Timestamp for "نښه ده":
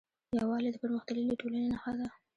1.73-2.07